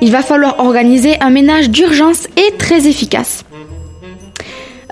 [0.00, 3.44] Il va falloir organiser un ménage d'urgence et très efficace.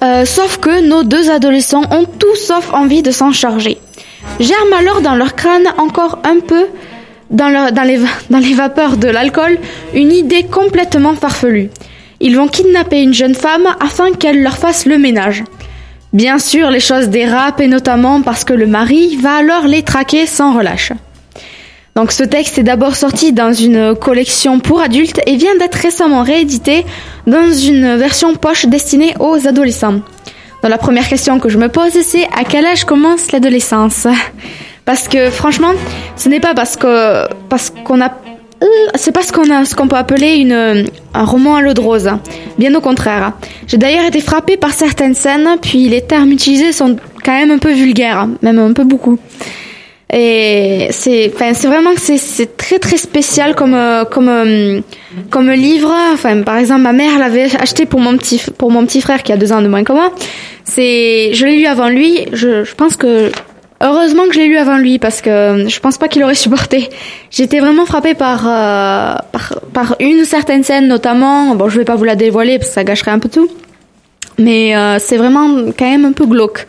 [0.02, 3.78] Euh, sauf que nos deux adolescents ont tout sauf envie de s'en charger.
[4.38, 6.66] Germe alors dans leur crâne encore un peu,
[7.30, 9.58] dans, dans les, va- dans les vapeurs de l'alcool,
[9.94, 11.70] une idée complètement farfelue.
[12.20, 15.42] Ils vont kidnapper une jeune femme afin qu'elle leur fasse le ménage.
[16.12, 20.26] Bien sûr, les choses dérapent et notamment parce que le mari va alors les traquer
[20.26, 20.92] sans relâche.
[21.96, 26.22] Donc ce texte est d'abord sorti dans une collection pour adultes et vient d'être récemment
[26.22, 26.84] réédité
[27.26, 30.00] dans une version poche destinée aux adolescents.
[30.62, 34.06] Donc la première question que je me pose c'est à quel âge commence l'adolescence?
[34.84, 35.72] Parce que franchement,
[36.16, 38.10] ce n'est pas parce que parce qu'on a
[38.62, 41.72] euh, c'est pas ce qu'on a, ce qu'on peut appeler une, un roman à l'eau
[41.72, 42.10] de rose.
[42.58, 43.32] Bien au contraire.
[43.66, 47.58] J'ai d'ailleurs été frappée par certaines scènes, puis les termes utilisés sont quand même un
[47.58, 49.18] peu vulgaires, même un peu beaucoup.
[50.12, 54.80] Et c'est, enfin, c'est vraiment que c'est, très très spécial comme euh, comme euh,
[55.30, 55.94] comme livre.
[56.12, 59.32] Enfin, par exemple, ma mère l'avait acheté pour mon petit pour mon petit frère qui
[59.32, 60.12] a deux ans de moins que moi.
[60.64, 62.26] C'est, je l'ai lu avant lui.
[62.32, 63.30] Je pense que
[63.80, 66.88] heureusement que je l'ai lu avant lui parce que je pense pas qu'il aurait supporté.
[67.30, 71.54] J'étais vraiment frappée par euh, par par une certaine scène notamment.
[71.54, 73.48] Bon, je vais pas vous la dévoiler parce que ça gâcherait un peu tout.
[74.38, 76.66] Mais euh, c'est vraiment quand même un peu glauque.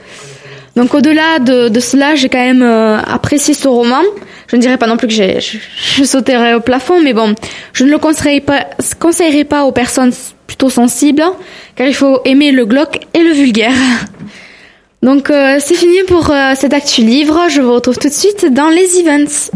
[0.75, 4.01] Donc au-delà de, de cela, j'ai quand même euh, apprécié ce roman.
[4.47, 5.57] Je ne dirais pas non plus que je,
[5.95, 7.35] je sauterais au plafond, mais bon,
[7.73, 8.65] je ne le conseillerais pas,
[8.99, 10.11] conseillerais pas aux personnes
[10.47, 11.23] plutôt sensibles,
[11.75, 13.73] car il faut aimer le glauque et le vulgaire.
[15.01, 17.47] Donc euh, c'est fini pour euh, cet actu livre.
[17.49, 19.49] Je vous retrouve tout de suite dans les events.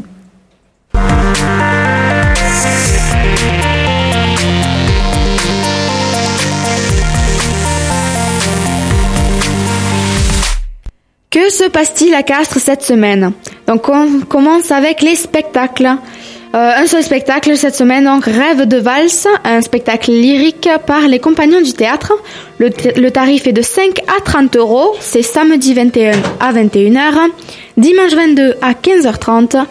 [11.30, 13.34] Que se passe-t-il à Castres cette semaine?
[13.68, 15.98] Donc on commence avec les spectacles.
[16.56, 21.20] Euh, un seul spectacle cette semaine, donc Rêve de valse, un spectacle lyrique par les
[21.20, 22.14] compagnons du théâtre.
[22.60, 24.96] Le, le tarif est de 5 à 30 euros.
[25.02, 27.30] C'est samedi 21 à 21h,
[27.76, 29.66] dimanche 22 à 15h30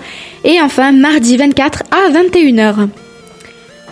[0.45, 2.89] et enfin mardi 24 à 21h.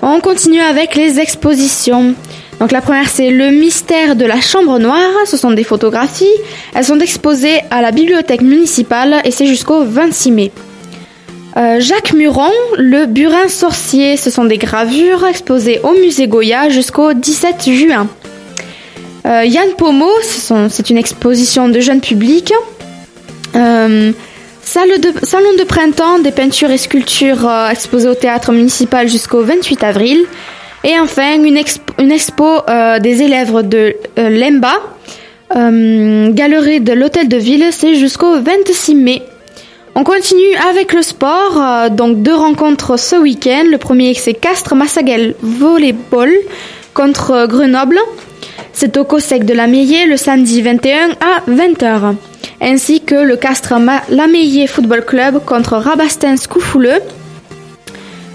[0.02, 2.14] On continue avec les expositions.
[2.60, 6.26] Donc la première c'est le mystère de la chambre noire, ce sont des photographies.
[6.74, 10.52] Elles sont exposées à la bibliothèque municipale et c'est jusqu'au 26 mai.
[11.56, 17.12] Euh, Jacques Muron, le burin sorcier, ce sont des gravures exposées au musée Goya jusqu'au
[17.12, 18.08] 17 juin.
[19.26, 22.52] Euh, Yann Pomo, c'est une exposition de jeunes publics.
[23.54, 24.12] Euh,
[24.62, 24.94] salon
[25.58, 30.24] de printemps, des peintures et sculptures exposées au théâtre municipal jusqu'au 28 avril.
[30.84, 32.60] Et enfin, une, expo, une expo
[33.00, 34.74] des élèves de l'EMBA,
[35.54, 39.22] galerie de l'hôtel de ville, c'est jusqu'au 26 mai.
[39.94, 43.64] On continue avec le sport, euh, donc deux rencontres ce week-end.
[43.70, 46.30] Le premier c'est Castres Massaguel Volleyball
[46.94, 47.98] contre euh, Grenoble.
[48.72, 52.14] C'est au COSEC de la Meillée le samedi 21 à 20h.
[52.62, 57.00] Ainsi que le Castres Ma- La Meillée Football Club contre Rabastens Coufouleux.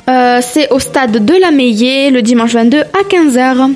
[0.09, 3.73] Euh, c'est au stade de la Meillée le dimanche 22 à 15h.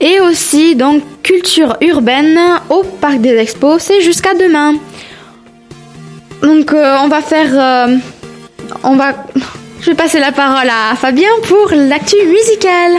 [0.00, 2.38] Et aussi donc culture urbaine
[2.70, 4.76] au parc des expos, c'est jusqu'à demain.
[6.42, 7.96] Donc euh, on va faire euh,
[9.80, 12.98] je vais passer la parole à Fabien pour l'actu musicale.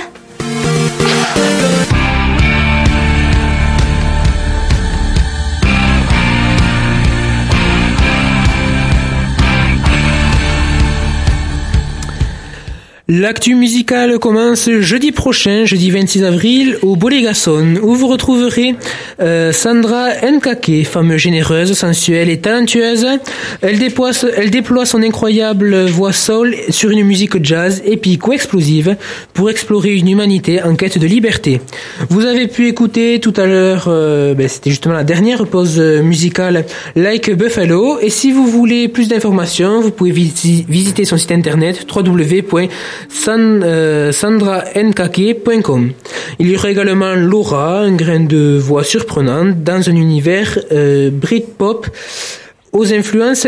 [13.13, 18.75] L'actu musicale commence jeudi prochain, jeudi 26 avril, au Bolégason, où vous retrouverez
[19.19, 23.05] euh, Sandra Nkake, femme généreuse, sensuelle et talentueuse.
[23.61, 24.49] Elle déploie, elle
[24.85, 28.95] son incroyable voix soul sur une musique jazz épique ou explosive
[29.33, 31.59] pour explorer une humanité en quête de liberté.
[32.09, 36.63] Vous avez pu écouter tout à l'heure, euh, ben, c'était justement la dernière pause musicale
[36.95, 37.99] Like Buffalo.
[37.99, 41.85] Et si vous voulez plus d'informations, vous pouvez visi- visiter son site internet
[43.09, 45.91] www.sandrankake.com.
[46.39, 51.87] Il y aura également Laura, un grain de voix surprenante dans un univers euh, Britpop
[52.71, 53.45] aux influences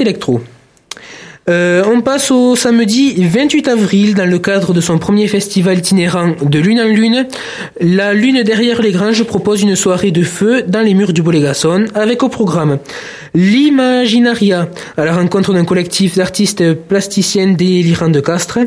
[0.00, 0.40] électro.
[1.48, 6.34] Euh, on passe au samedi 28 avril dans le cadre de son premier festival itinérant
[6.42, 7.28] de lune en lune.
[7.80, 11.84] La lune derrière les granges propose une soirée de feu dans les murs du Bolégason
[11.94, 12.78] avec au programme
[13.34, 18.58] l'Imaginaria à la rencontre d'un collectif d'artistes plasticiennes délirants de Castres.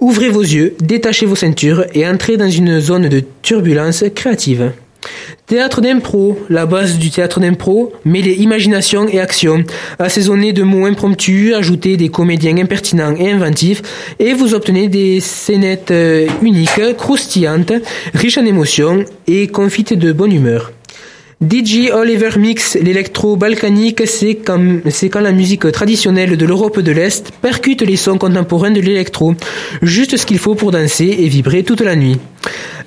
[0.00, 4.72] Ouvrez vos yeux, détachez vos ceintures et entrez dans une zone de turbulence créative.
[5.46, 9.64] Théâtre d'impro, la base du théâtre d'impro, mêler imagination et action,
[9.98, 13.82] assaisonné de mots impromptus, ajoutez des comédiens impertinents et inventifs,
[14.18, 17.72] et vous obtenez des scénettes euh, uniques, croustillantes,
[18.14, 20.72] riches en émotions et confites de bonne humeur.
[21.40, 27.30] DJ Oliver Mix, l'électro balkanique, c'est quand, quand la musique traditionnelle de l'Europe de l'Est
[27.40, 29.34] percute les sons contemporains de l'électro.
[29.80, 32.18] Juste ce qu'il faut pour danser et vibrer toute la nuit.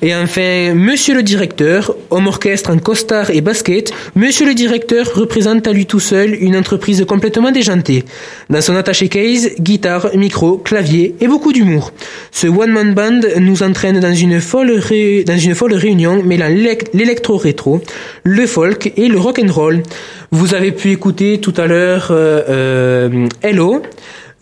[0.03, 5.67] Et enfin, Monsieur le directeur, homme orchestre en costard et basket, Monsieur le directeur représente
[5.67, 8.03] à lui tout seul une entreprise complètement déjantée.
[8.49, 11.91] Dans son attaché case, guitare, micro, clavier et beaucoup d'humour.
[12.31, 17.81] Ce one-man band nous entraîne dans une folle, réunion mêlant l'élec- l'électro-rétro,
[18.23, 19.83] le folk et le rock and roll.
[20.31, 23.81] Vous avez pu écouter tout à l'heure euh, euh, Hello,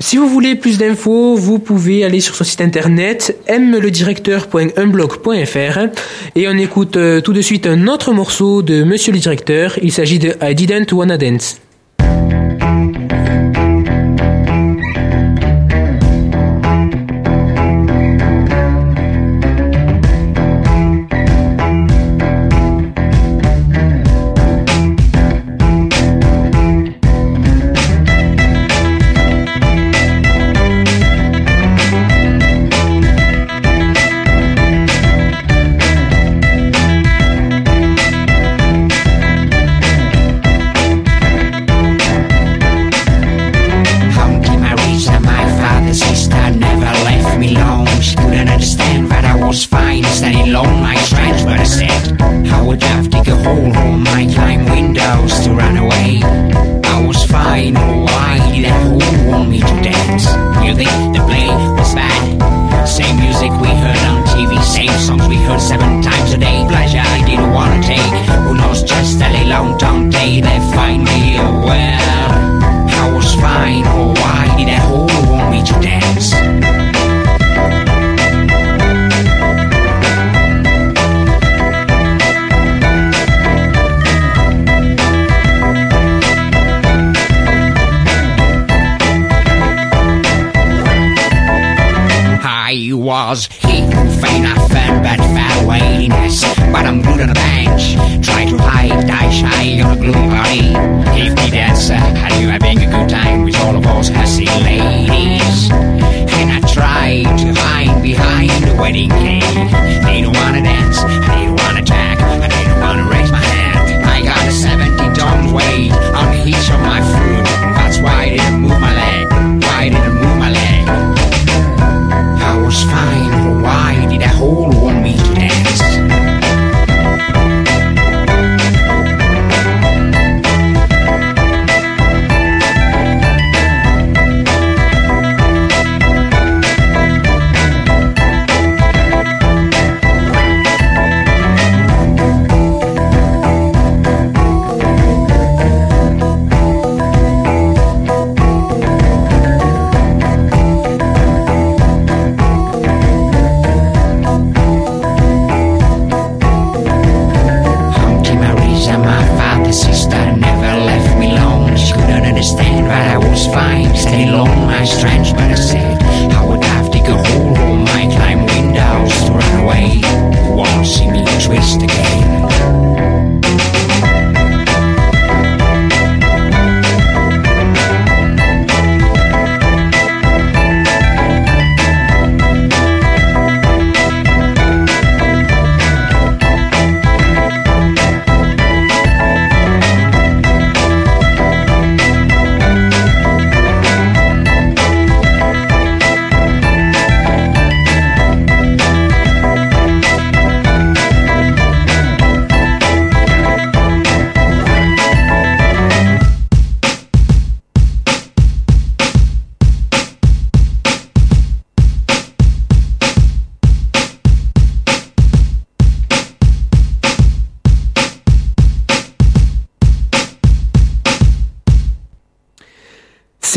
[0.01, 5.79] Si vous voulez plus d'infos, vous pouvez aller sur son site internet mledirecteur.unblog.fr
[6.35, 9.77] et on écoute euh, tout de suite un autre morceau de Monsieur le Directeur.
[9.81, 11.59] Il s'agit de I Didn't Wanna Dance.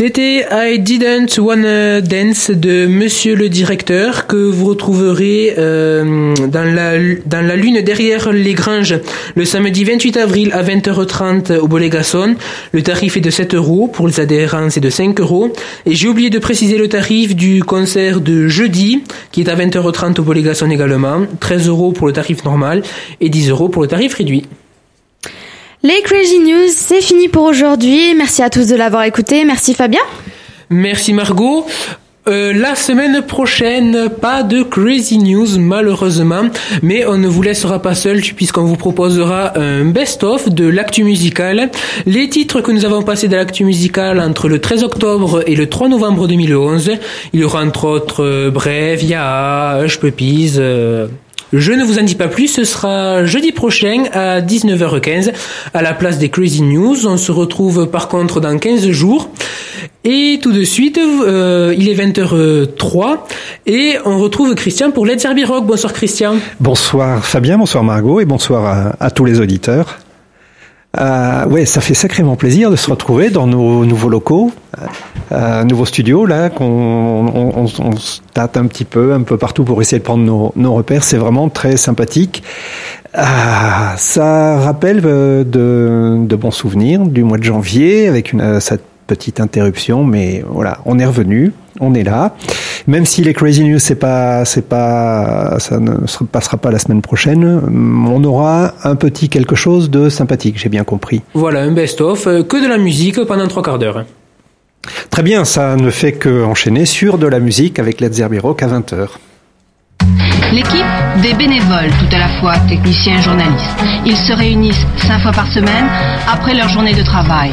[0.05, 6.97] C'était I Didn't Wanna Dance de Monsieur le Directeur que vous retrouverez euh, dans, la,
[7.25, 8.99] dans la lune derrière les granges
[9.35, 12.35] le samedi 28 avril à 20h30 au Bolégason.
[12.73, 15.53] Le tarif est de 7 euros, pour les adhérents c'est de 5 euros.
[15.85, 20.19] Et j'ai oublié de préciser le tarif du concert de jeudi qui est à 20h30
[20.19, 21.21] au Bolégason également.
[21.39, 22.83] 13 euros pour le tarif normal
[23.21, 24.43] et 10 euros pour le tarif réduit.
[25.85, 28.15] Les Crazy News, c'est fini pour aujourd'hui.
[28.15, 29.43] Merci à tous de l'avoir écouté.
[29.43, 29.99] Merci Fabien.
[30.69, 31.65] Merci Margot.
[32.29, 36.43] Euh, la semaine prochaine, pas de crazy news malheureusement,
[36.83, 41.69] mais on ne vous laissera pas seul puisqu'on vous proposera un best-of de l'actu musical.
[42.05, 45.67] Les titres que nous avons passés de l'actu musical entre le 13 octobre et le
[45.67, 46.91] 3 novembre 2011.
[47.33, 49.99] Il y aura entre autres euh, Bref, Yaha, Hush
[51.53, 55.31] je ne vous en dis pas plus, ce sera jeudi prochain à 19h15
[55.73, 57.05] à la place des Crazy News.
[57.05, 59.29] On se retrouve par contre dans 15 jours.
[60.03, 63.19] Et tout de suite, euh, il est 20h03
[63.67, 65.65] et on retrouve Christian pour Let's Herbie Rock.
[65.65, 66.35] Bonsoir Christian.
[66.59, 69.99] Bonsoir Fabien, bonsoir Margot et bonsoir à, à tous les auditeurs.
[70.99, 74.51] Euh, ouais, ça fait sacrément plaisir de se retrouver dans nos nouveaux locaux
[75.31, 79.37] euh, nouveau studio là qu'on on, on, on se tâte un petit peu, un peu
[79.37, 81.03] partout pour essayer de prendre nos, nos repères.
[81.03, 82.43] C'est vraiment très sympathique.
[83.13, 88.59] Ah, ça rappelle euh, de, de bons souvenirs du mois de janvier avec une, euh,
[88.59, 92.35] cette petite interruption, mais voilà, on est revenu, on est là.
[92.87, 96.79] Même si les Crazy News, c'est pas, c'est pas, ça ne se passera pas la
[96.79, 97.61] semaine prochaine,
[98.07, 101.21] on aura un petit quelque chose de sympathique, j'ai bien compris.
[101.33, 104.05] Voilà, un best-of, euh, que de la musique pendant trois quarts d'heure.
[105.09, 108.67] Très bien, ça ne fait que enchaîner sur de la musique avec Zeppelin Rock à
[108.67, 109.07] 20h.
[110.53, 110.85] L'équipe
[111.23, 113.75] des bénévoles, tout à la fois techniciens et journalistes.
[114.05, 115.85] Ils se réunissent cinq fois par semaine
[116.31, 117.49] après leur journée de travail.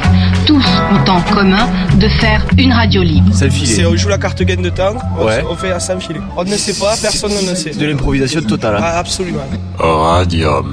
[0.46, 3.30] Tous ont en commun de faire une radio libre.
[3.32, 5.42] C'est on joue la carte gain de temps, on, Ouais.
[5.50, 6.20] on fait à sans filet.
[6.36, 7.70] On ne sait pas, personne ne sait.
[7.70, 8.76] De l'improvisation totale.
[8.76, 8.82] hein.
[8.82, 9.40] Ah, absolument.
[9.78, 10.70] Radium.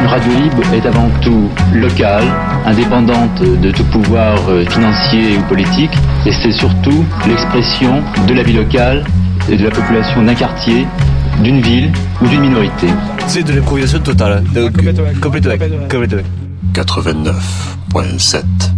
[0.00, 2.24] Une radio libre est avant tout locale,
[2.66, 5.92] indépendante de tout pouvoir euh, financier ou politique,
[6.26, 9.04] et c'est surtout l'expression de la vie locale
[9.48, 10.86] et de la population d'un quartier,
[11.42, 12.86] d'une ville ou d'une minorité.
[13.26, 14.44] C'est de l'improvisation totale.
[15.88, 16.22] complètement.
[16.74, 18.69] 89.7.